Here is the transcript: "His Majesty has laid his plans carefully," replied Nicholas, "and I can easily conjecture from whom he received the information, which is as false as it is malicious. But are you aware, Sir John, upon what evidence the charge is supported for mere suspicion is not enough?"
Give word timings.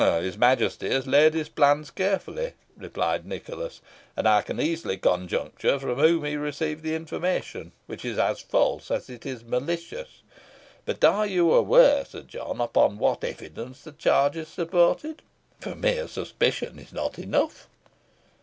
"His 0.01 0.35
Majesty 0.35 0.89
has 0.89 1.05
laid 1.05 1.35
his 1.35 1.47
plans 1.47 1.91
carefully," 1.91 2.53
replied 2.75 3.23
Nicholas, 3.23 3.81
"and 4.17 4.27
I 4.27 4.41
can 4.41 4.59
easily 4.59 4.97
conjecture 4.97 5.77
from 5.77 5.99
whom 5.99 6.23
he 6.25 6.35
received 6.37 6.81
the 6.81 6.95
information, 6.95 7.71
which 7.85 8.03
is 8.03 8.17
as 8.17 8.39
false 8.41 8.89
as 8.89 9.11
it 9.11 9.27
is 9.27 9.43
malicious. 9.43 10.23
But 10.85 11.03
are 11.03 11.27
you 11.27 11.53
aware, 11.53 12.03
Sir 12.03 12.23
John, 12.23 12.59
upon 12.59 12.97
what 12.97 13.23
evidence 13.23 13.83
the 13.83 13.91
charge 13.91 14.37
is 14.37 14.47
supported 14.47 15.21
for 15.59 15.75
mere 15.75 16.07
suspicion 16.07 16.79
is 16.79 16.91
not 16.91 17.19
enough?" 17.19 17.67